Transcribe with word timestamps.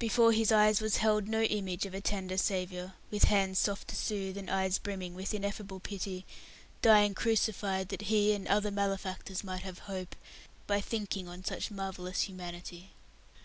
Before 0.00 0.32
his 0.32 0.50
eyes 0.50 0.80
was 0.80 0.96
held 0.96 1.28
no 1.28 1.42
image 1.42 1.86
of 1.86 1.94
a 1.94 2.00
tender 2.00 2.36
Saviour 2.36 2.94
(with 3.12 3.26
hands 3.30 3.60
soft 3.60 3.86
to 3.86 3.94
soothe, 3.94 4.36
and 4.36 4.50
eyes 4.50 4.78
brimming 4.80 5.14
with 5.14 5.32
ineffable 5.32 5.78
pity) 5.78 6.26
dying 6.82 7.14
crucified 7.14 7.88
that 7.90 8.02
he 8.10 8.32
and 8.32 8.48
other 8.48 8.72
malefactors 8.72 9.44
might 9.44 9.62
have 9.62 9.78
hope, 9.86 10.16
by 10.66 10.80
thinking 10.80 11.28
on 11.28 11.44
such 11.44 11.70
marvellous 11.70 12.22
humanity. 12.22 12.90